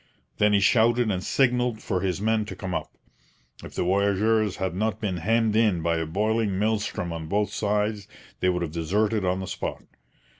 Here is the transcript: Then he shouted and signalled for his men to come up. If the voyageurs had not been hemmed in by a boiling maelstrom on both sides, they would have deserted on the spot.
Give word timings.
Then 0.39 0.53
he 0.53 0.59
shouted 0.59 1.11
and 1.11 1.23
signalled 1.23 1.79
for 1.79 2.01
his 2.01 2.19
men 2.19 2.43
to 2.45 2.55
come 2.55 2.73
up. 2.73 2.97
If 3.63 3.75
the 3.75 3.83
voyageurs 3.83 4.55
had 4.55 4.73
not 4.73 4.99
been 4.99 5.17
hemmed 5.17 5.55
in 5.55 5.83
by 5.83 5.97
a 5.97 6.07
boiling 6.07 6.57
maelstrom 6.57 7.13
on 7.13 7.27
both 7.27 7.53
sides, 7.53 8.07
they 8.39 8.49
would 8.49 8.63
have 8.63 8.71
deserted 8.71 9.23
on 9.23 9.41
the 9.41 9.45
spot. 9.45 9.83